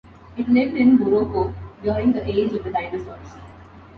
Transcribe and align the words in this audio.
It 0.35 0.49
lived 0.49 0.73
in 0.77 0.95
Morocco 0.95 1.53
during 1.83 2.11
the 2.13 2.27
age 2.27 2.53
of 2.53 2.63
the 2.63 2.71
dinosaurs. 2.71 3.35